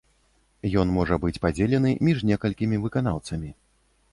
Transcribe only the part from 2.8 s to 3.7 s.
выканаўцамі.